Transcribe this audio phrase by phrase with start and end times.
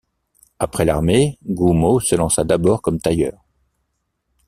[0.57, 3.39] Après l'Armée, Gummo se lança d'abord comme tailleur.